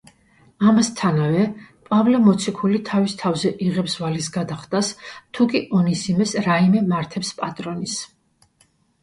[0.69, 1.43] ამასთანავე,
[1.89, 4.91] პავლე მოციქული თავის თავზე იღებს ვალის გადახდას,
[5.37, 8.01] თუ კი ონისიმეს რაიმე მართებს პატრონის.